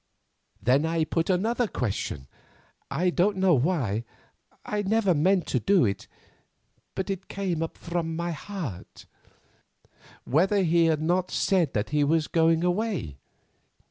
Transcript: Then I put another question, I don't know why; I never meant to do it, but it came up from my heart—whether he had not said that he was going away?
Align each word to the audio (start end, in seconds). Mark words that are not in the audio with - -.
Then 0.59 0.83
I 0.83 1.03
put 1.03 1.29
another 1.29 1.67
question, 1.67 2.27
I 2.89 3.11
don't 3.11 3.37
know 3.37 3.53
why; 3.53 4.03
I 4.65 4.81
never 4.81 5.13
meant 5.13 5.45
to 5.49 5.59
do 5.59 5.85
it, 5.85 6.07
but 6.95 7.11
it 7.11 7.27
came 7.27 7.61
up 7.61 7.77
from 7.77 8.15
my 8.15 8.31
heart—whether 8.31 10.63
he 10.63 10.85
had 10.85 11.03
not 11.03 11.29
said 11.29 11.73
that 11.73 11.91
he 11.91 12.03
was 12.03 12.27
going 12.27 12.63
away? 12.63 13.19